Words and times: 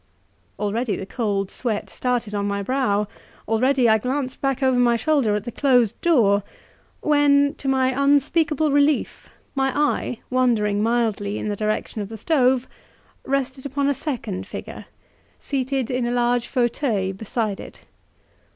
Already 0.57 0.95
the 0.95 1.05
cold 1.05 1.51
sweat 1.51 1.87
started 1.87 2.33
on 2.33 2.47
my 2.47 2.63
brow, 2.63 3.07
already 3.47 3.87
I 3.87 3.99
glanced 3.99 4.41
back 4.41 4.63
over 4.63 4.79
my 4.79 4.95
shoulder 4.95 5.35
at 5.35 5.43
the 5.43 5.51
closed 5.51 6.01
door, 6.01 6.41
when, 7.01 7.53
to 7.59 7.67
my 7.67 7.89
unspeakable 7.89 8.71
relief, 8.71 9.29
my 9.53 9.71
eye, 9.79 10.17
wandering 10.31 10.81
mildly 10.81 11.37
in 11.37 11.49
the 11.49 11.55
direction 11.55 12.01
of 12.01 12.09
the 12.09 12.17
stove, 12.17 12.67
rested 13.27 13.63
upon 13.63 13.87
a 13.87 13.93
second 13.93 14.47
figure, 14.47 14.85
seated 15.39 15.91
in 15.91 16.07
a 16.07 16.11
large 16.11 16.47
fauteuil 16.47 17.13
beside 17.13 17.59
it. 17.59 17.83